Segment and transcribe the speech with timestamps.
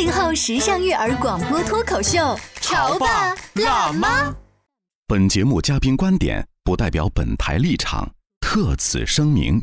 [0.00, 4.34] 八零后时尚育儿广播脱口秀，潮爸辣妈。
[5.06, 9.62] 本节目嘉宾观点不代表本台立场，特此声明。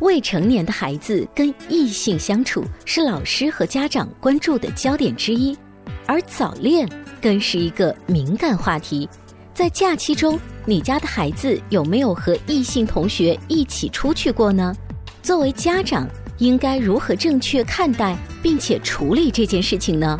[0.00, 5.56] 未成年的孩子跟异性相处是老师和家长关注的焦点之一，
[6.04, 6.86] 而早恋
[7.18, 9.08] 更是一个敏感话题。
[9.54, 14.76] 在假期中，你家的孩子有没有和异性同学一起出去过呢？
[15.22, 16.06] 作为家长，
[16.38, 20.18] 应该如何正确看待并且处理这件事情呢？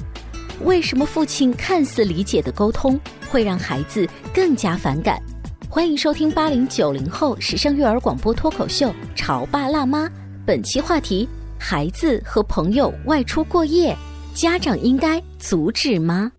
[0.64, 5.22] 为什么父亲看似理解的沟通会让孩子更加反感？
[5.68, 10.06] 欢迎收听八零九零后时尚育儿广播脱口秀《潮爸辣妈》，
[10.44, 13.96] 本期话题：孩子和朋友外出过夜，
[14.34, 16.32] 家长应该阻止吗？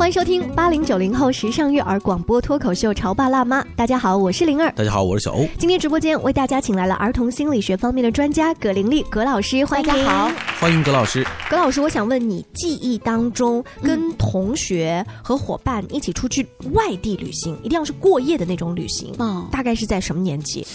[0.00, 3.62] 欢迎收听八零九零后时尚育儿广播脱口秀《潮爸辣妈》。
[3.76, 4.72] 大家好，我是灵儿。
[4.72, 5.46] 大家好，我是小欧。
[5.58, 9.86] 今天直播间为大家请来了儿童心理学方面的专家葛玲丽葛老师，欢迎。
[9.86, 11.22] 大家好，欢迎葛老师。
[11.50, 20.66] 葛老师，我想问你，记忆当中跟同学和伙伴一起出去外地旅行，一定要是过夜的那种旅行，嗯大概是在什么年纪？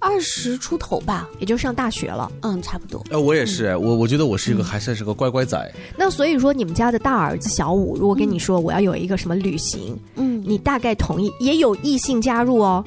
[0.00, 2.32] 二十出头吧，也就上大学了。
[2.40, 3.04] 嗯，差不多。
[3.10, 5.72] 呃，我也是，我我觉得我是一个还算是个乖乖仔。
[5.96, 11.30] 那所以说，你们家的大儿子小五，如果跟你说我要有一个什么旅行，嗯，你大概同意？
[11.38, 12.84] 也有异性加入哦。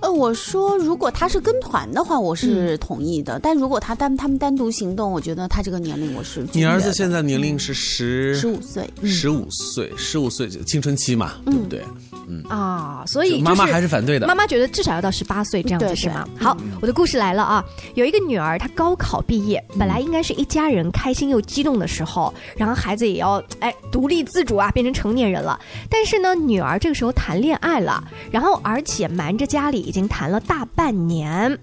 [0.00, 3.38] 呃，我说如果他是跟团的话，我是同意的。
[3.40, 11.82] 但如果他单他们单独行动，我觉得他这个年龄我是你儿子现在年龄是十十五岁，十五岁，十五岁青春期嘛，对不对？
[12.28, 14.26] 嗯啊，所以、就是、妈妈还是反对的。
[14.26, 16.26] 妈妈觉得至少要到十八岁这样子是吗？
[16.38, 17.64] 好，我的故事来了啊！
[17.94, 25.58] 有一个女儿，她高考毕业，本来应该是一家人开心又激动的时候，然后孩子也要哎独立自主啊，变成成年人了。
[25.90, 31.58] 但是呢，女儿这个时候谈恋爱了，然后而且瞒着家里已经谈了大半年，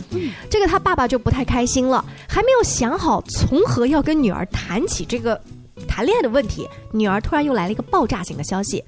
[0.50, 5.40] 这个她爸爸就不太开心了，还没有想好从何要跟女儿谈起这个
[5.88, 8.84] 谈恋爱的问题，女儿突然又来了一个爆炸性的消息。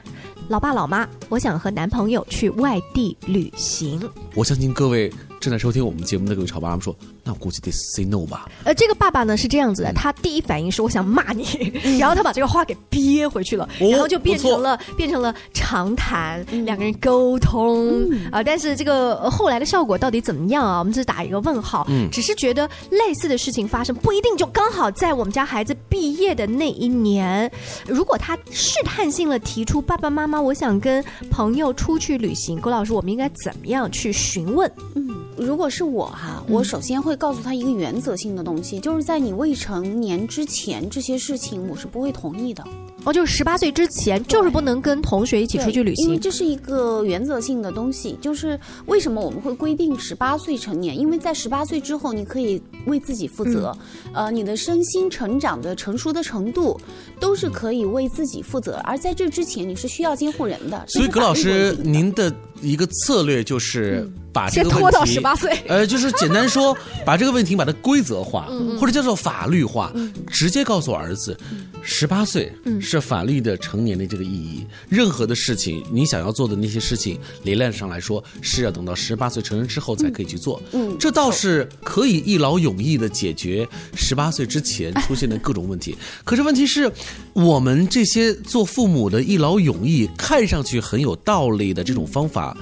[0.47, 4.01] 老爸老妈，我想和男朋友去外地旅行。
[4.35, 8.47] 我相信各位正在收听我们节目的各位潮爸辣妈说，那我估计得 say no 吧。
[8.63, 11.43] 呃，这个爸爸呢是这样子的，他第一反应是我想骂你，
[11.99, 20.77] 然后他把这个话给憋回去了，哦然后就变成了变成了长谈，两个人沟通啊、但是这个呃后来的效果到底怎么样啊？
[20.77, 21.87] 我们只是打一个问号。
[21.89, 27.51] 嗯只是觉得类似的事情发生不一定就刚好在我们家孩子毕业的那一年。
[27.87, 34.69] 如果他试探性的提出爸爸妈妈，我想跟朋友出去旅行，郭老师，我们应该怎么样去询问？
[34.95, 35.09] 嗯，
[35.41, 42.63] 如果是我哈，我首先会告诉他一个原则性的东西，就是在你未成年之前，这些事情我是不会同意的。
[43.03, 46.05] 哦，就是十八岁之前，就是不能跟同学一起出去旅行。
[46.05, 48.15] 因为这是一个原则性的东西。
[48.21, 50.95] 就是为什么我们会规定十八岁成年？
[50.95, 53.75] 因为在十八岁之后，你可以为自己负责，
[54.13, 56.79] 嗯呃，你的身心成长的成熟的程度
[57.19, 58.79] 都是可以为自己负责。
[58.83, 60.85] 而在这之前，你是需要监护人的。
[60.87, 62.31] 所以葛老师，您的
[62.61, 66.75] 一个策略就是把这先个问题拖到18岁呃，就是简单说，
[67.05, 69.91] 把这个问题把它规则化，嗯或者叫做法律化，
[70.27, 71.37] 直接告诉儿子，
[71.81, 74.65] 十八岁嗯是法律的成年的这个意义。
[74.89, 80.61] 任何的事情，你想要做的那些事情，理论上来说是要等到十八岁成人之后才可以去做。
[80.71, 85.95] 嗯这倒是可以一劳永逸的解决十八岁之前出现的各种问题。
[86.23, 86.91] 可是问题是，
[87.33, 92.55] 我们这些做父母的一劳永逸，看上去很有道理的这种方法，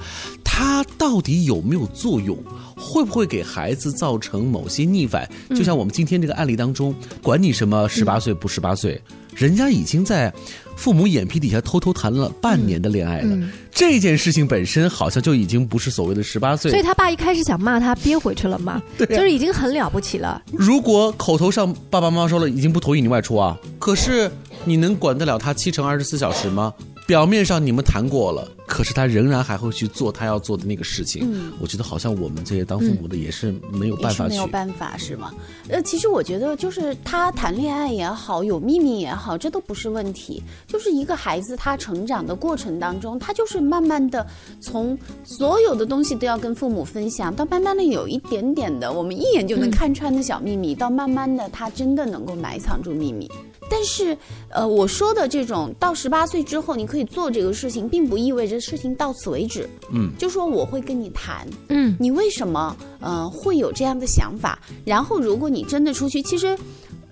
[0.60, 2.36] 它到底有没有作用？
[2.76, 5.26] 会不会给孩子造成某些逆反？
[5.48, 9.00] 就像我们今天这个案例当中，管你什么十八岁不十八岁，
[9.34, 10.30] 人家已经在
[10.76, 13.38] 父母眼皮底下偷偷谈了半年的恋爱了。
[13.70, 20.42] 这件事情本身好像就已经不是所谓的十八岁所以他爸一开始想骂他，憋回去了嘛， 就是已经很了不起了。
[20.52, 24.30] 如果口头上爸爸妈妈说了已经不同意你外出啊，可是
[24.66, 26.74] 你能管得了他七乘二十四小时吗？
[27.06, 31.22] 表面上你们谈过了，可是他仍然还会去做他要做的那个事情。
[31.24, 35.34] 嗯我觉得好像我们这些当父母的也是没有办法没有办法是吗？
[35.68, 40.40] 呃，其实我觉得就是他谈恋爱也好，有秘密也好，这都不是问题。
[40.68, 44.24] 就是一个孩子他成长的过程当中，他就是慢慢的
[44.60, 53.28] 从所有的东西都要跟父母分享，到慢慢的有一点点的我们一眼就能看穿的小秘密，到慢慢的他真的能够埋藏住秘密。
[53.70, 54.18] 但是，
[54.50, 59.66] 呃，我说的这种到十八岁之后你可以做这个事情，并不意味着事情到此为止。
[59.92, 64.58] 嗯，就说我会跟你谈，嗯你为什么呃会有这样的想法？
[64.84, 66.48] 然后，如果你真的出去，其实。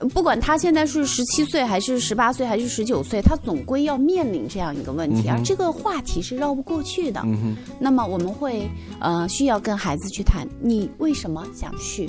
[0.01, 7.21] 呃不管他现在是十七岁还是十八岁还是十九岁，他总归要面临这样一个问题，而这个话题是绕不过去的。
[7.25, 8.71] 嗯那么我们会
[9.01, 12.09] 呃需要跟孩子去谈，你为什么想去？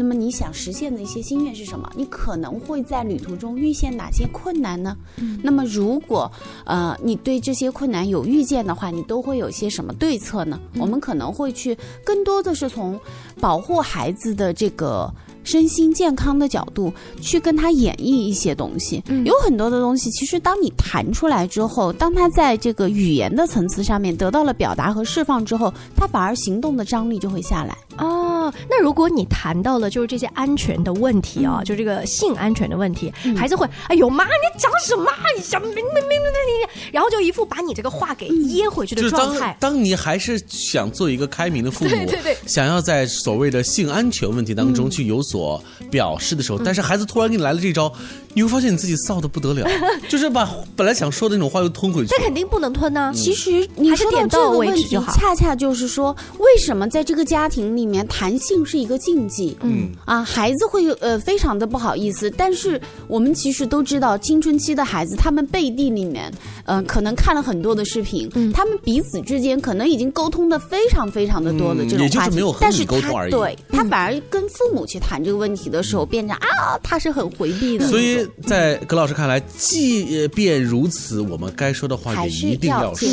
[0.00, 1.92] 那么你想实现的一些心愿是什么？
[1.94, 4.96] 你可能会在旅途中遇见哪些困难呢？
[5.42, 6.30] 那么如果
[6.64, 10.58] 呃你对这些困难有预见的话，你都会有些什么对策呢？
[10.78, 12.98] 我们可能会去更多的是从
[13.38, 15.12] 保护孩子的这个。
[15.42, 16.92] 身心健康的角度
[17.22, 27.74] 去跟他演绎一些东西，有很多的东西，其实当你谈出来之后，当他在这个语言的层次上面得到了表达和释放之后，他反而行动的张力就会下来。
[27.96, 28.19] 哦，
[28.68, 35.10] 那如果你谈到了就是这些安全的问题嗯啊，就这个性安全的问题，孩子会哎呦妈，你讲什么？
[35.36, 39.56] 你想明明明明明明，然后就一副把你这个话给噎回去的就是当状态。
[39.60, 47.92] 当你还是想做一个开明的父母， 对对对想要在所谓的性安全问题当中去有所表示的时候，但是孩子突然给你来了这一招，
[48.34, 49.68] 你会发现你自己臊的不得了，
[50.08, 52.24] 就是把本来想说的那种话又吞回去那。
[52.24, 59.56] 肯定不能吞呐、其实你说到这个问题恰恰就是说，为什么在这个家庭里面谈性是一个禁忌？
[59.62, 66.32] 嗯啊，孩子会呃非常的不好意思，但是我们其实都知道，青春期的孩子他们背地里面，
[66.66, 83.08] 嗯、可能看了很多的视频，嗯他们彼此之间可能已经沟通的非常非常的多的嗯也就是这种话题，没有和你但是沟通而已他对他反而跟父母去谈这个问题的时候，变成啊，他是很回避的，所以在葛老师看来，即便如此，我们该说的话也一定要说。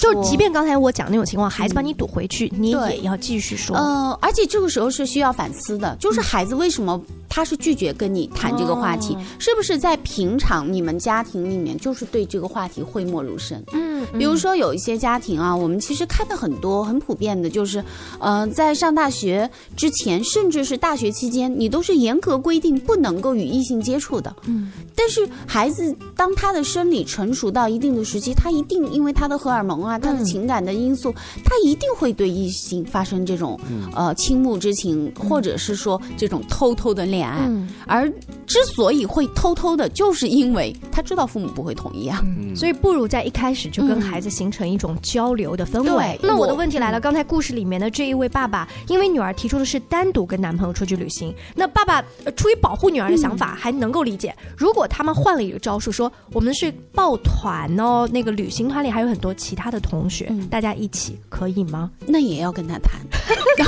[0.00, 3.76] 就即便刚才我讲那种情况，孩子把你堵回去，你也要继续说。
[3.76, 13.62] 呃，而且这个时候是需要反思的，就是孩子为什么他是拒绝跟你谈这个话题，哦是不是在平常你们家庭里面就是对这个话题讳莫如深？
[13.72, 17.82] 嗯，比如说有一些家庭啊，我们其实看到很多，很普遍的，就是，
[18.18, 24.34] 呃，在上大学之前，甚至是大学期间，你都是严格规定不能够与异性接触的。
[24.46, 33.58] 嗯，但是孩子当他的生理成熟到一定的时期，他一定因为他的荷尔蒙啊，他的情感的因素，他一定会对异性发生这种、
[33.94, 37.46] 呃倾慕之情，或者是说这种偷偷的恋爱。
[37.46, 38.10] 嗯而
[38.46, 42.22] 之所以会偷偷的，就是因为他知道父母不会同意啊。
[42.54, 46.18] 所以不如在一开始就跟嗯孩子形成一种交流的氛围。
[46.20, 54.31] 对那我的问题来了，刚才故事里面的这一位爸爸，因为女儿提出的是单独跟男朋友出去旅行，那爸爸、呃出于保护女儿的想法还能够理解。
[54.56, 61.90] 如果他们换了一个招数，说我们是抱团哦，那个旅行团里还有很多其他的同学，嗯大家一起可以吗？
[62.06, 63.00] 那也要跟他谈，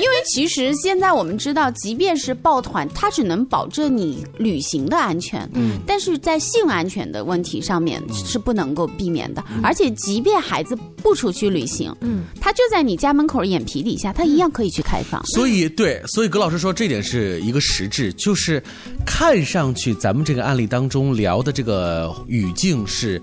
[0.00, 9.42] 因为其实现在我们知道，即便是抱团，他只能保证你旅行的安全，嗯，但是在性安全的问题上面是不能够避免的。
[9.62, 15.24] 而且，即便孩子不出去旅行，嗯，他就在你家门口眼皮底下，他一样可以去开放。
[15.26, 18.62] 所以，对，所以葛老师说这点是一个实质，就是
[19.04, 23.20] 看上去咱们这个案例当中聊的这个语境是。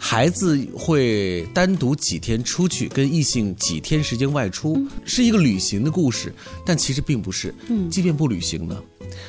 [0.00, 6.32] 孩子会单独几天出去，跟异性几天时间外出，是一个旅行的故事，
[6.64, 7.52] 但其实并不是。
[7.68, 8.80] 嗯即便不旅行呢，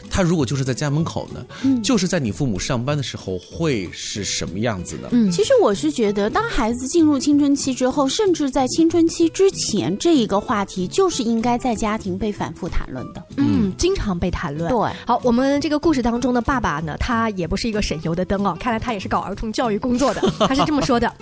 [0.10, 1.46] 他如果就是在家门口呢，
[1.84, 5.10] 就是在你父母上班的时候，会是什么样子呢？
[5.12, 13.24] 嗯其实我是觉得，当孩子进入青春期之后，甚至在青春期之前，这一个话题就是应该在家庭被反复谈论的。
[13.38, 14.70] 嗯，经常被谈论。
[14.70, 20.22] 对，好，我们这个故事当中的爸爸呢，他也不是一个省油的灯哦，看来他也是搞儿童教育工作的。
[20.48, 21.14] 他是这么说的：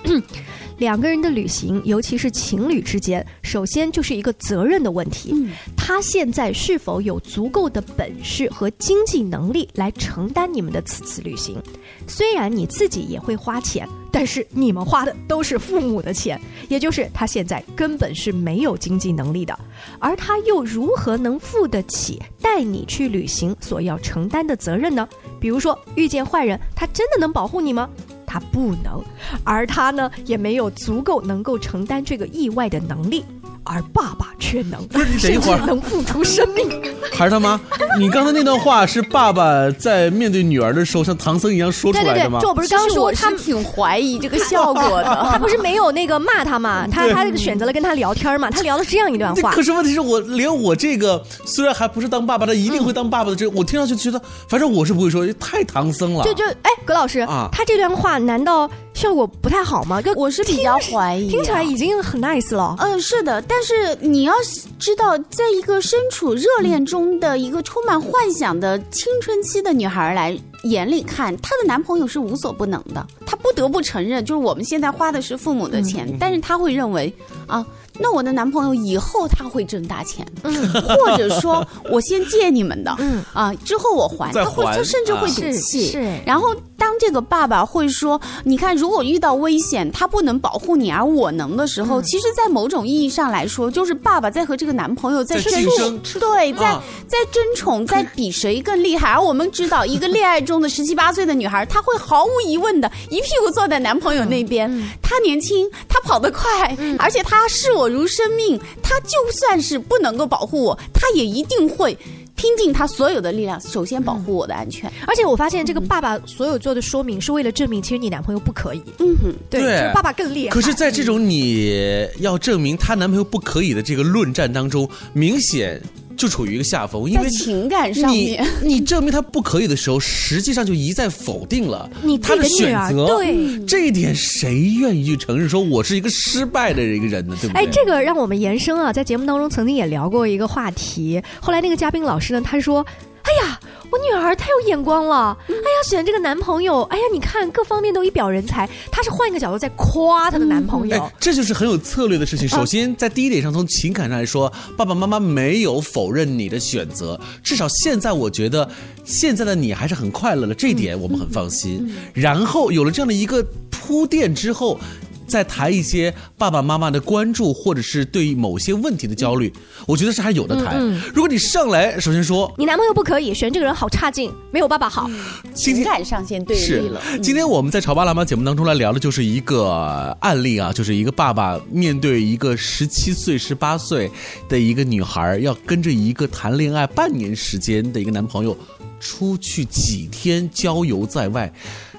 [0.78, 5.32] 两个人的旅行，尤其是情侣之间，首先就是一个责任的问题。
[5.34, 11.58] 嗯他现在是否有足够的本事和经济能力来承担你们的此次旅行？
[12.06, 19.58] 虽然你自己也会花钱，但是你们花的都是父母的钱，也就是他现在根本是没有经济能力的，
[19.98, 25.08] 而他又如何能付得起带你去旅行所要承担的责任呢？
[25.40, 27.90] 比如说遇见坏人，他真的能保护你吗？
[28.28, 29.02] 他不能，
[29.44, 33.24] 而他呢也没有足够能够承担这个意外的能力。
[33.68, 36.70] 而爸爸却能， 不是你等一会儿甚至能付出生命。
[37.14, 37.60] 还是他妈，
[38.00, 45.04] 你刚才那段话是爸爸在面对女儿的时候像唐僧一样说出对对对来的吗？，这我不是刚说他挺怀疑这个效果的。
[45.32, 46.88] 他不是没有那个骂他嘛？
[46.88, 48.50] 他对他选择了跟他聊天嘛？
[48.50, 49.62] 他聊的是这样一段话可。
[49.62, 56.24] 是问题是我连我这个虽然还不是当爸爸，但一定会当爸爸的这，我听上去觉得，反正我是不会说，太唐僧了。
[56.24, 60.02] 就就哎，葛老师，啊他这段话难道效果不太好吗？
[60.02, 62.76] 跟我是比较怀疑啊，听起来已经很 nice 了。
[62.80, 64.34] 嗯，是的，但是你要
[64.80, 73.06] 知道，在一个身处热恋中的一个充满幻想的青春期的女孩来眼里看，她的男朋友是无所不能的。
[73.24, 77.14] 她不得不承认，就是我们现在花的是父母的钱，但是她会认为
[77.46, 77.64] 啊。
[78.00, 83.24] 那我的男朋友以后他会挣大钱，或者说 我先借你们的，嗯。
[83.34, 86.20] 啊，之后我还，再他会他甚至会赌气，是。
[86.26, 91.88] 然后当这个爸爸会说：“你看，如果遇到危险，他不能保护你，而我能的时嗯。
[91.88, 95.64] 候，其实，在某种意义上来说，就是爸爸在和这个男朋友在在争。
[96.04, 96.84] 宠对，在、啊。
[97.08, 99.10] 在争宠， 在比谁更厉害。
[99.12, 104.70] 而我们知道，一个恋爱中的十七八岁的女孩，她会毫无疑问的一屁股坐在男朋友那边。
[104.72, 104.90] 嗯。
[105.02, 108.60] 她年轻，她跑得快，而且她是我如生命。
[108.82, 111.98] 他就算是不能够保护我，他也一定会。”
[112.38, 114.88] 拼尽他所有的力量，首先保护我的安全。
[115.08, 118.84] 而且我发现这个爸爸所有做的说明是为了证明，其实你男朋友不可以。
[119.00, 120.54] 嗯哼，对，对就是爸爸更厉害。
[120.54, 125.82] 可是，在这种你要证明她男朋友不可以的这个论战当中，明显
[126.18, 128.48] 就处于一个下风，因为情感上你面。
[128.62, 133.06] 你证明他不可以的时候，实际上就一再否定了你他的选择。
[133.16, 135.48] 对这一点谁愿意去承认？
[135.48, 137.38] 说我是一个失败的一个人呢？
[137.40, 137.64] 对不对？
[137.64, 141.22] 哎，这个让我们延伸啊，在节目当中曾经也聊过一个话题。
[141.40, 142.86] 后来那个嘉宾老师呢，他说
[143.22, 143.60] ：“哎呀，
[143.90, 150.98] 我女儿太有眼光了，哎呀，选这个男朋友，哎呀，你看各方面都一表人才。”她是换一个角度在夸她的男朋友。
[150.98, 152.48] 哎，这就是很有策略的事情。
[152.48, 158.70] 首先，在第一点上，从情感上来说，爸爸妈妈没有否认你的选择，至少现在我觉得，
[159.06, 161.90] 现在的你还是很快乐的，这一点我们很放心。
[162.14, 164.80] 然后有了这样的一个铺垫之后。
[165.28, 169.52] 再谈一些爸爸妈妈的关注，或者是对某些问题的焦虑，
[169.86, 170.82] 我觉得是还有的谈。
[171.14, 175.10] 如果你上来首先说你男朋友不可以选这个人，好差劲，没有爸爸好。
[175.54, 177.02] 情感上先对立了。
[177.12, 184.10] 嗯今天我们在《潮爸辣妈》节目当中来聊的就是一个案例啊，就是一个爸爸面对一个十七岁、十八岁
[184.48, 188.58] 的一个女孩，要跟着一个谈恋爱半年时间的一个男朋友
[189.00, 191.52] 出去几天郊游在外。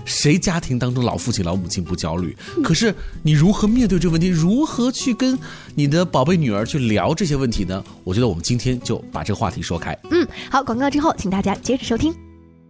[0.09, 2.37] 谁家庭当中老父亲、老母亲不焦虑？
[2.65, 4.27] 可是你如何面对这个问题？
[4.27, 5.39] 如何去跟
[5.75, 7.85] 你的宝贝女儿去聊这些问题呢？
[8.03, 9.97] 我觉得我们今天就把这个话题说开。
[10.11, 12.28] 嗯，好，广告之后，请大家接着收听。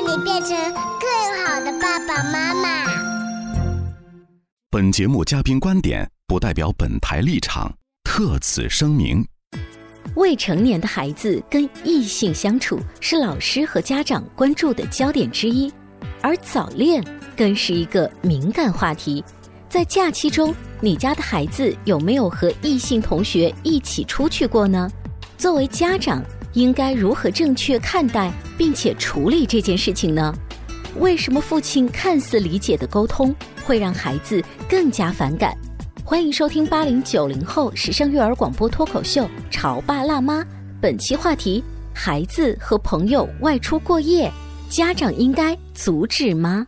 [0.00, 0.56] 你变成
[0.98, 2.84] 更好的爸爸妈妈。
[4.70, 7.70] 本节目嘉宾观点不代表本台立场，
[8.02, 9.22] 特此声明。
[10.16, 15.70] 未成年的孩子跟异性相处是老师和家长关注的焦点之一，
[16.22, 17.04] 而早恋
[17.36, 19.22] 更是一个敏感话题。
[19.68, 24.90] 在假期中，你家的孩子有没有和异性同学一起出去过呢？
[25.36, 26.22] 作为家长，
[26.54, 30.34] 应该如何正确看待并且处理这件事情呢？
[30.98, 35.56] 为什么父亲看似理解的沟通会让孩子更加反感？
[36.04, 40.42] 欢迎收听八零九零后时尚育儿广播脱口秀《潮爸辣妈》，
[40.80, 41.62] 本期话题：
[41.94, 44.28] 孩子和朋友外出过夜，
[44.68, 46.66] 家长应该阻止吗？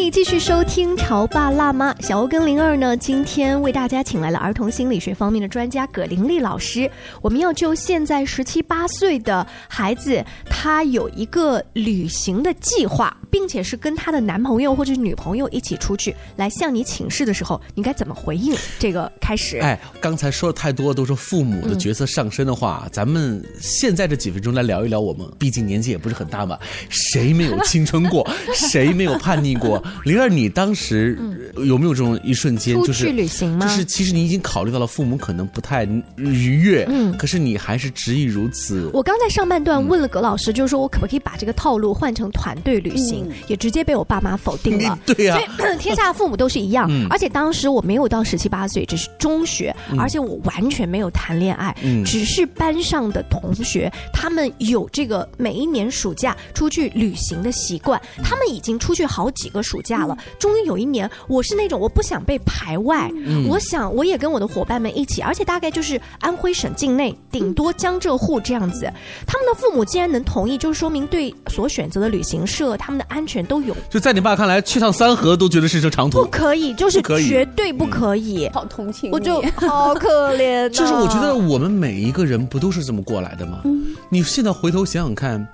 [0.00, 6.90] 你继续收听《潮爸辣妈》，小欧跟灵儿呢，今天为大家请来了儿童心理学方面的专家葛玲丽老师。
[7.20, 18.54] 我们要就现在十七八岁的孩子，他有一个旅行的计划，并且是跟她的男朋友或者是女朋友一起出去来向你请示的时候，你该怎么回应？
[18.78, 26.58] 这个开始，哎，刚才说的太多都是父母的角色上升的话，咱们现在这几分钟来聊一聊我们，毕竟年纪也不是很大嘛，
[26.88, 29.82] 谁没有青春过， 谁没有叛逆过？
[30.04, 31.18] 灵儿，你当时
[31.56, 33.66] 有没有这种一瞬间，出就是去旅行吗？
[33.66, 35.84] 就是其实你已经考虑到了父母可能不太
[36.16, 37.16] 愉悦，嗯。
[37.16, 38.90] 可是你还是执意如此。
[38.94, 44.98] 我刚在上半段问了葛老师，就是说我可不可以把这个套路换成团队旅行，也直接被我爸妈否定了。
[45.06, 45.38] 对呀。
[45.58, 47.06] 所以天下父母都是一样，嗯。
[47.10, 49.98] 而且当时我没有到十七八岁，只是中学，嗯。
[49.98, 52.04] 而且我完全没有谈恋爱，嗯。
[52.04, 60.16] 只是班上的同学，他们有这个每一年暑假出去旅行的习惯，他们已经出去好几个暑假了。
[60.38, 63.46] 终于有一年，我是那种我不想被排外，嗯。
[63.48, 68.90] 我想我也跟我的伙伴们一起，而且大概就是安徽省境内，顶多江浙沪这样子。
[69.26, 76.30] 他们的父母既然能同意，就说明对所选择的旅行社他们的安全都有就在你爸看来，去趟三河都觉得是这长途不。
[76.30, 78.48] 可以，就是绝对不可以。
[78.54, 80.68] 好同情我就好可怜、啊。
[80.72, 83.60] 就是我觉得我们每一个人不都是这么过来的吗？
[84.08, 85.46] 你现在回头想想看，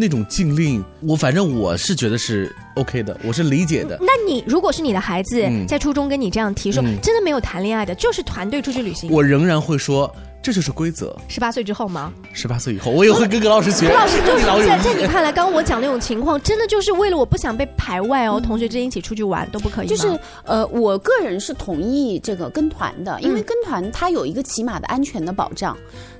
[0.00, 3.98] 那种禁令，我反正我是觉得是 OK 的，我是理解的。
[4.00, 9.10] 那你如果是你的孩子、嗯在初中跟你这样提说，嗯真的没有谈恋爱的，就是团队出去旅行。
[9.10, 10.08] 我仍然会说，
[10.40, 11.14] 这就是规则。
[11.26, 12.12] 十八岁之后吗？
[12.32, 13.88] 十八岁以后，我也会跟葛老师学。
[13.88, 15.04] 葛老师就是在在你。
[15.04, 19.88] 看来，刚刚我讲那种情况，真的就是为了我不想被排外哦，同学之间一起出去玩都不可以？
[19.88, 25.76] 就是呃，我个人是同意这个跟团的，嗯因为跟团它有一个起码的安全的保障。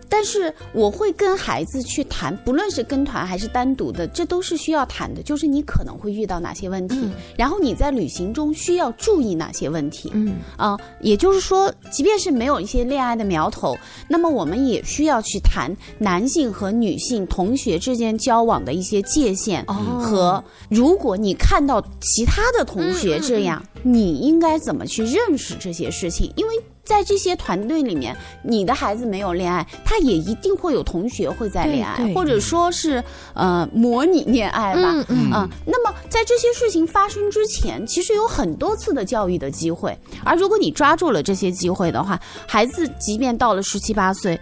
[0.09, 5.23] 但是我会跟孩子去谈，不论是跟团还是单独的，这都是需要谈的。
[5.23, 10.11] 就是你可能会遇到哪些问题，嗯然后你在旅行中需要注意哪些问题。
[10.15, 13.77] 嗯啊、也就是说，即便是没有一些恋爱的苗头，
[14.09, 26.33] 那么我们也需要去谈男性和女性同学之间交往的一些界限，哦和如果你看到其他的同学这样，你应该怎么去认识这些事情？
[26.37, 26.55] 因为
[26.88, 33.04] 在这些团队里面，你的孩子没有恋爱，他也一定会有同学会在恋爱或者说是
[33.35, 44.40] 呃模拟恋爱吧，嗯嗯啊那么在这些事情发生之前，其实有很多次的教育的机会，而如果你抓住了这些机会的话，孩子即便到了十七八岁。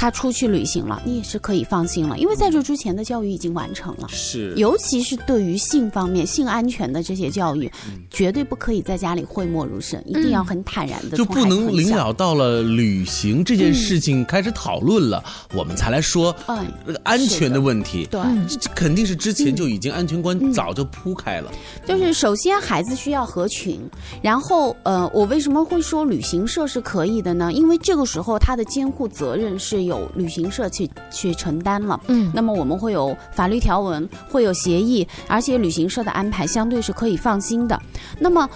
[0.00, 4.08] 他出去旅行了，你也是可以放心了，因为在这之前的教育已经完成了。
[4.08, 4.54] 是。
[4.56, 7.70] 尤其是对于性方面、性安全的这些教育，
[8.10, 15.22] 绝对不可以在家里讳莫如深，一定要很坦然的，就不能临了到了旅行这件事情开始讨论了，
[15.54, 18.08] 我们才来说哎那个安全的问题。
[18.10, 18.22] 对。
[18.48, 21.52] 这这肯定是之前就已经安全观早就铺开了。
[21.86, 23.78] 就是首先孩子需要合群，
[24.22, 27.52] 然后呃，我为什么会说旅行社是可以的呢？
[27.52, 32.00] 因为这个时候他的监护责任是由旅行社去去承担了。
[32.08, 37.78] 嗯那么我们会有法律条文，会有协议，而且旅行社的安排相对是可以放心的。
[38.18, 38.48] 那么。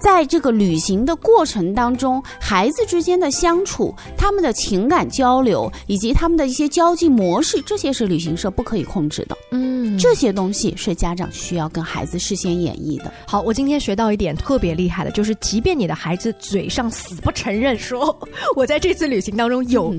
[0.00, 9.36] 在这个旅行的过程当中，孩子之间的相处、他们的情感交流以及他们的一些交际模式，这些是旅行社不可以控制的。
[9.50, 13.12] 嗯，这些东西是家长需要跟孩子事先演绎的。
[13.26, 18.16] 好，我今天学到一点特别厉害的，就是即便你的孩子嘴上死不承认说
[18.54, 19.92] 我在这次旅行当中有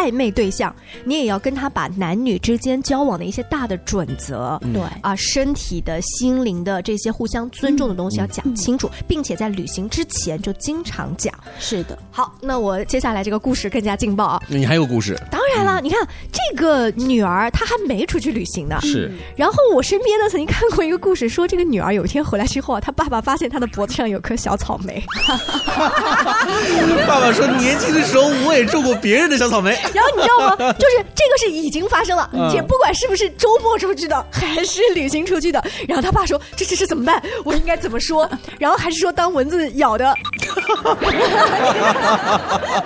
[0.00, 11.34] 暧昧对象，你也要跟他把男女之间交往的一些大的准则，嗯对啊，身体的、心灵的这些互相尊重的东西要讲清楚，并且在旅行之前就经常讲。
[11.58, 14.40] 是的，好，那我接下来这个故事更加劲爆啊！
[14.48, 15.20] 你还有故事？
[15.30, 16.00] 当然了，你看
[16.32, 25.02] 这个女儿她还没出去旅行呢，是然后我身边呢曾经看过一个故事，说这个女儿有一天回来之后啊，她爸爸发现她的脖子上有颗小草莓，
[27.06, 29.76] 爸爸说，年轻的时候我也种过别人的小草莓。
[29.94, 30.56] 然后你知道吗？
[30.78, 35.62] 就是这个是已经发生了，嗯且不管是不是周末出去的，还是旅行出去的。
[35.88, 37.22] 然后他爸说：“这这这怎么办？
[37.44, 40.14] 我应该怎么说？”然后还是说当蚊子咬的，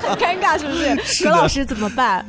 [0.00, 0.96] 很 尴尬，是不是？
[1.04, 2.24] 是的葛老师怎么办？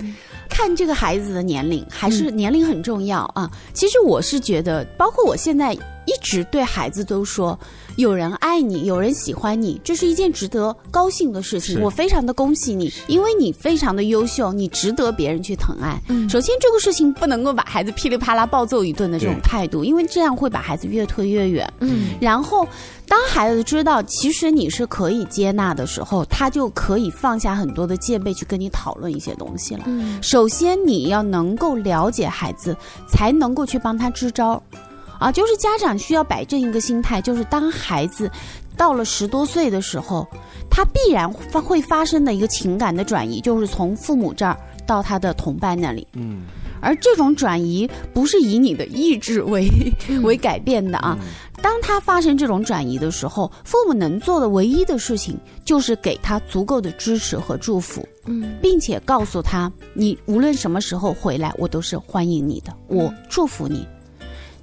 [0.50, 3.50] 看这个孩子的年龄，还是年龄很重要啊。
[3.74, 7.58] 其实我是觉得，包括我现在一直对孩子都说，
[7.96, 11.82] 有人爱你，有人喜欢你，这是一件值得高兴的事情。
[11.82, 16.02] 我非常的恭喜你，因为你非常的优秀，你值得别人去疼爱。
[16.10, 21.72] 嗯首先，这个事情不能够把孩子噼里啪啦暴揍一顿的这种态度，因为这样会把孩子越推越远。
[21.80, 22.68] 嗯然后，
[23.08, 29.84] 当孩子知道其实你是可以接纳的时候，他就可以放下很多的戒备去跟你讨论一些东西了。
[29.86, 32.76] 嗯首先你要能够了解孩子，
[33.08, 34.62] 才能够去帮他支招。
[35.20, 38.30] 啊，就是家长需要摆正一个心态，就是当孩子
[38.78, 40.28] 到了十多岁的时候，
[40.70, 46.08] 他必然发会发生的一个情感的转移，就是从父母这儿到他的同伴那里。
[46.14, 46.44] 嗯，
[46.82, 49.70] 而这种转移不是以你的意志为、
[50.24, 51.18] 为改变的啊。
[51.62, 63.88] 当他发生这种转移的时候，父母能做的唯一的事情就是给他足够的支持和祝福，嗯，并且告诉他，你无论什么时候回来，我都是欢迎你的，我祝福你。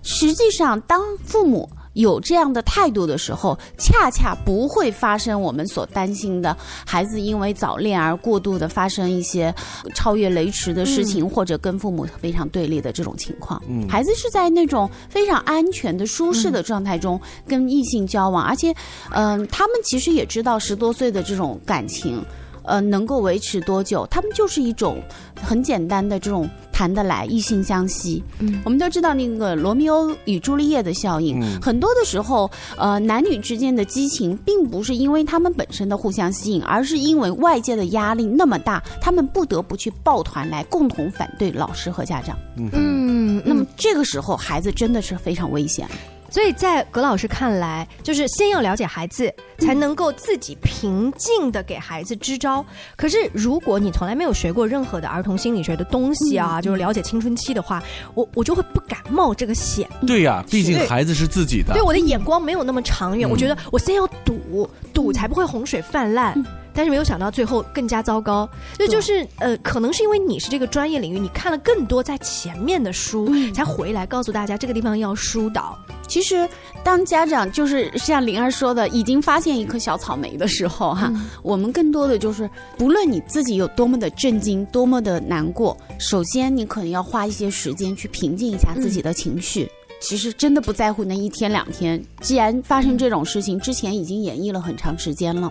[0.02, 9.54] 实际上，当父母有这样的态度的时候，恰恰不会发生我们所担心的孩子因为早恋而过度的发生一些
[9.94, 13.62] 超越雷池的事情，嗯或者跟父母非常对立的这种情况。
[13.68, 18.74] 嗯孩子是在那种非常安全的、舒适的状态中跟异性交往，而且，
[19.10, 22.24] 嗯、他们其实也知道十多岁的这种感情。
[22.64, 24.06] 呃，能够维持多久？
[24.10, 25.00] 他们就是一种
[25.42, 28.22] 很简单的这种谈得来、异性相吸。
[28.38, 42.36] 嗯我们都知道那个罗密欧与朱丽叶的效应，嗯很多的时候，呃，男女之间的激情并不是因为他们本身的互相吸引，而是因为外界的压力那么大，他们不得不去抱团来共同反对老师和家长。
[42.56, 45.88] 嗯，那么这个时候，孩子真的是非常危险。
[46.32, 52.64] 所以在葛老师看来，就是先要了解孩子，才能够自己平静的给孩子支招。
[52.96, 57.82] 可是如果你从来没有学过任何的儿童心理学的东西啊，就是了解青春期的话，
[58.14, 59.86] 我我就会不敢冒这个险。
[60.06, 61.82] 对呀、毕竟孩子是自己的对。
[61.82, 66.34] 我的眼光没有那么长远，嗯我觉得我先要赌，赌才不会洪水泛滥。
[66.74, 75.78] 但是没有想到最后更加糟糕，这就是呃，可能是因为你是这个专业领域，你看了更多在前面的书，才回来告诉大家这个地方要疏导。
[76.08, 76.46] 其实，
[76.84, 89.68] 当家长就是像灵儿说的，已经发现一颗小草莓的时候，哈，我们更多的就是，不论你自己有多么的震惊，多么的难过，首先你可能要花一些时间去平静一下自己的情绪。
[90.00, 95.50] 其实真的不在乎那一天两天，既然发生这种事情，之前已经演绎了很长时间了。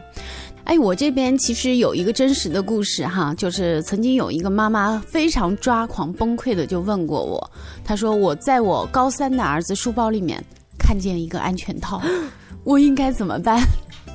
[0.63, 7.51] 哎，我这边其实有一个真实的故事哈，就是曾经有一个妈妈非常抓狂崩溃的就问过我，
[7.83, 10.43] 她说我在我高三的儿子书包里面
[10.77, 12.01] 看见一个安全套，
[12.63, 13.61] 我应该怎么办？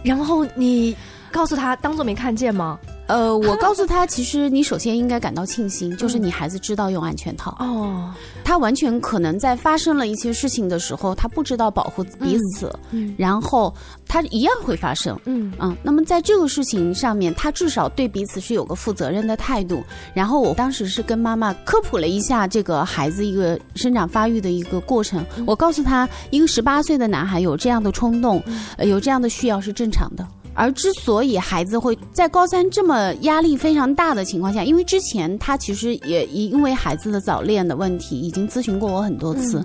[0.05, 0.97] 然后你
[1.33, 2.79] 告诉他当做没看见吗？
[3.07, 7.57] 呃，我 告诉他，其实你首先应该感到庆幸，就是你孩子知道用安全套。
[7.61, 8.13] 哦，
[8.45, 13.73] 他完全可能在发生了一些事情的时候，他不知道保护彼此，嗯然后
[14.09, 15.19] 他一样会发生。
[15.25, 19.83] 嗯嗯，那么在这个事情上面，他至少对彼此是有个负责任的态度。
[20.13, 25.25] 然后我当时是跟妈妈科普了一下这个孩子一个生长发育的一个过程。
[25.47, 28.43] 我告诉他，一个十八岁的男孩有这样的冲动，
[28.77, 30.27] 呃，有这样的需要是正常的。
[30.57, 39.65] 而之所以孩子会在高三这么压力非常大的情况下，因为之前他其实也因为孩子的早恋的问题，已经咨询过我很多次。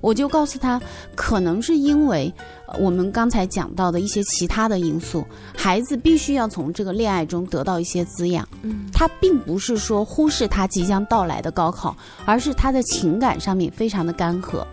[0.00, 0.80] 我就告诉他，
[1.14, 2.32] 可能是因为
[2.66, 5.22] 呃我们刚才讲到的一些其他的因素，
[5.54, 8.48] 孩子必须要从这个恋爱中得到一些滋养。
[8.62, 14.64] 嗯，他并不是说忽视他即将到来的高考，而是他的情感上面非常的干涸。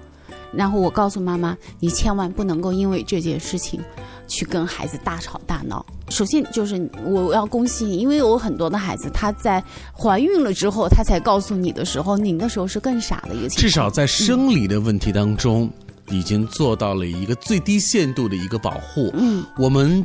[0.53, 3.79] 然后我告诉妈妈，你千万不能够因为这件事情
[4.27, 5.85] 去跟孩子大吵大闹。
[6.09, 13.61] 首先就是我要恭喜你，因为有很多的孩子他在怀孕了之后，他才告诉你的时候，你那时候是更傻的一个情况。
[13.61, 15.69] 至少在生理的问题当中，
[16.09, 19.11] 已经做到了一个最低限度的一个保护。
[19.13, 20.03] 嗯，我们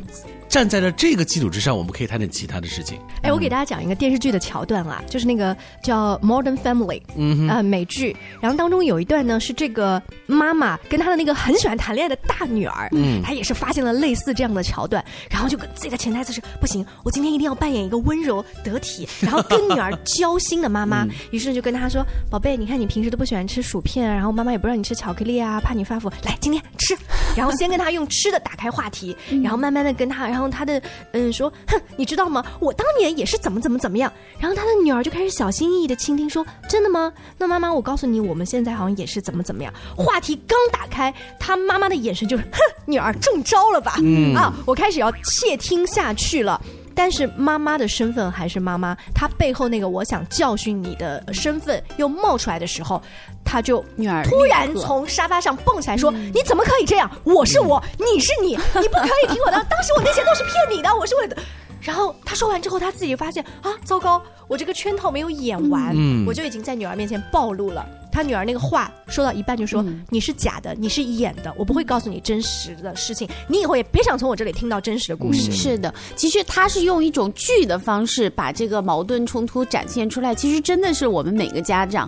[0.53, 2.99] 站在了这个基础之上，我们可以谈点其他的事情。
[3.23, 8.15] 哎，我给大家讲一个电视剧的桥段啊，就是那个叫《Modern Family》，嗯呃，美剧。
[8.39, 21.03] 然后当中有一段呢，是这个妈妈跟她的那个很喜欢谈恋爱的大女儿，嗯她也是发现了类似这样的桥段，然后就跟自己的潜台词是：不行，我今天一定要扮演一个温柔得体，然后跟女儿交心的妈妈。
[21.31, 26.95] 于是就跟她说：宝贝，你看你平时都不喜欢吃薯片，然后妈妈也不让你吃巧克力啊，怕你发福，来今天吃。
[27.35, 32.43] 然后先跟她用吃的打开话题，然后慢慢的跟她，然后她的嗯说，哼，你知道吗？
[32.59, 34.11] 我当年也是怎么怎么怎么样。
[34.39, 37.11] 然后他的女儿就开始小心翼翼的倾听，说：真的吗？
[37.37, 39.73] 那妈妈，我告诉你，我们现在好像也是怎么怎么样。
[39.95, 43.95] 话题刚打开，他妈妈的眼神就是，哼，女儿中招了吧？
[44.01, 46.59] 嗯啊，我开始要窃听下去了。
[46.95, 53.01] 但是妈妈的身份还是妈妈，她背后那个我想教训你的身份又冒出来的时候，
[53.43, 57.09] 她就女儿突然从沙发上蹦起来说：“你怎么可以这样？
[57.23, 58.49] 我是我，你是你，
[58.81, 59.57] 你不可以听我的。
[59.69, 61.35] 当时我那些都是骗你的，我是为了。
[61.81, 67.85] ”然后她说完之后，她自己发现啊，糟糕，我这个圈套没有演完，嗯我就已经在女儿面前暴露了。
[68.13, 75.51] 他女儿那个话说到一半就说：“你是假的，你是演的，我不会告诉你真实的事情，你以后也别想从我这里听到真实的故事。
[75.51, 80.35] 是的，其实他是用一种剧的方式把这个矛盾冲突展现出来。
[80.35, 82.07] 其实真的是我们每个家长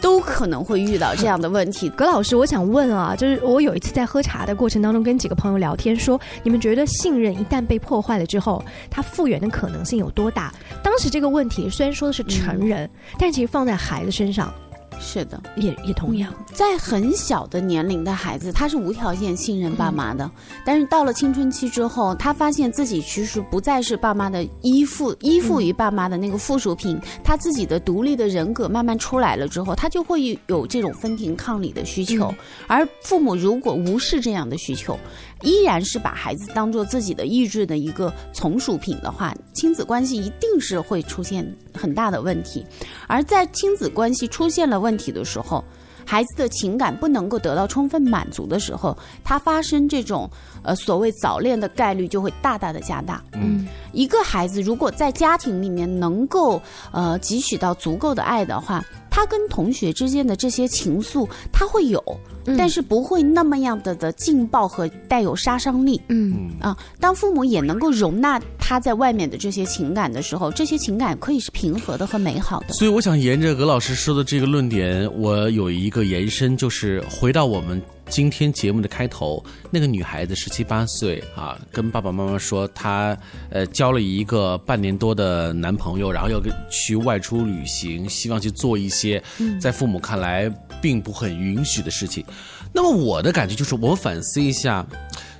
[0.00, 1.90] 都可能会遇到这样的问题。
[1.96, 10.50] 葛老师，我想问啊，就是我有一次在喝茶的过程当中，跟几个朋友聊天说，你们觉得信任一旦被破坏了之后，它复原的可能性有多大？
[10.82, 14.50] 当时这个问题虽然说的是成人，但其实放在孩子身上。
[14.98, 20.30] 是的，也也同样，在很小的年龄的孩子，他是无条件信任爸妈的。
[20.64, 26.98] 但是到了青春期之后，他发现自己其实不再是爸妈的依附，依附于爸妈的那个附属品。
[27.22, 32.34] 他自己的独立的人格慢慢出来了之后，他就会有这种分庭抗礼的需求。
[32.66, 34.98] 而父母如果无视这样的需求，
[35.42, 42.64] 依然是把孩子当做自己的意志的一个从属品的话，亲子关系一定是会出现很大的问题。
[43.06, 45.62] 而在亲子关系出现了问题的时候，
[46.06, 50.28] 孩子的情感不能够得到充分满足的时候，他发生这种
[50.62, 53.22] 呃所谓早恋的概率就会大大的加大。
[53.32, 56.60] 嗯，一个孩子如果在家庭里面能够
[56.92, 58.82] 呃汲取到足够的爱的话。
[59.16, 62.20] 他跟同学之间的这些情愫，他会有，
[62.58, 65.98] 但是不会那么样的的劲爆和带有杀伤力。
[66.10, 72.74] 嗯啊，当父母也能够容纳他在外面的这些情感的时候，这些情感可以是平和的和美好的。
[72.74, 77.80] 所以，我想沿着葛老师说的这个论点，我有一个延伸，就是回到我们。
[78.08, 83.16] 今天节目的开头，那个女孩子十七八岁啊，跟爸爸妈妈说她
[83.50, 89.22] 呃交了一个半年多的男朋友，然后要跟去外出旅行，希望去做一些
[89.60, 90.48] 在父母看来
[90.80, 92.24] 并不很允许的事情。
[92.72, 94.86] 那么我的感觉就是，我反思一下，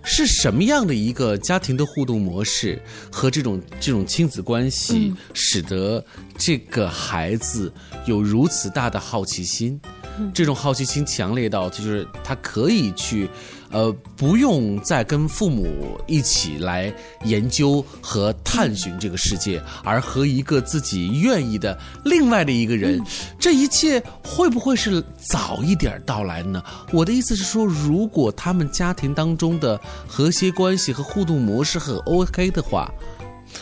[0.02, 6.04] 是什么样的一个家庭的互动模式和这种这种亲子关系，使得
[6.36, 7.72] 这个孩子
[8.06, 9.80] 有如此大的好奇心？
[10.32, 13.28] 这种好奇心强烈到，就是他可以去，
[13.70, 16.92] 呃，不用再跟父母一起来
[17.24, 23.00] 研究和探寻这个世界，而和一个自己愿意的另外的一个人，
[23.38, 26.62] 这一切会不会是早一点到来呢？
[26.92, 32.90] 我的意思是说，如果他们家庭当中的和谐关系和互动模式很 OK 的话。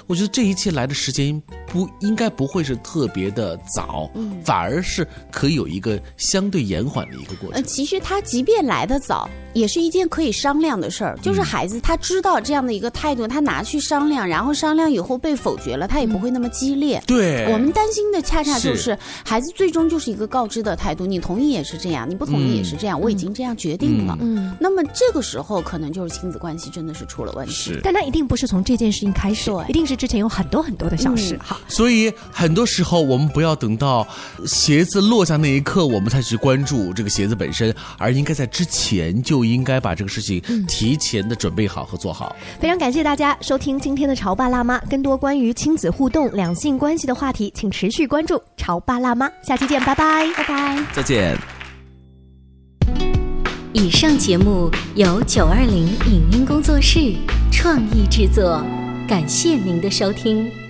[0.06, 4.10] 我觉得这一切来的时间不应该不会是特别的早，
[4.44, 7.52] 反而是可以有一个相对延缓的一个过程。
[7.52, 11.16] 呃，其实他即便来的早，也是一件可以商量的事儿。
[11.22, 17.02] 就是孩子他知道这样的一个态度，他拿去商量，然后商量以后被否决了，他也不会那么激烈。
[17.06, 24.18] 对，我们担心的恰恰就是孩子最终就是一个告知的态度，你同意也是这样，你不同意也是这样，我已经这样决定了。
[24.20, 27.52] 嗯，那么这个时候可能就是亲子关系真的是出了问题。
[27.52, 29.83] 是，但他一定不是从这件事情开始，一定。
[29.86, 34.06] 是之前有很多很多的小事哈，所以很多时候我们不要等到
[34.46, 42.34] 鞋子落下那一刻，我们才去关注这个鞋子本身，而应该在之前就应该把这个事情提前的准备好和做好。
[42.60, 51.36] 非常感谢大家收听今天的潮爸辣妈，更多关于亲子互动、两性关系的话题，请持续关注潮爸辣妈，下期见，拜拜，拜拜，再见。
[53.72, 57.12] 以上节目由九二零影音工作室
[57.50, 58.64] 创意制作。
[59.06, 60.63] 感谢您的收听。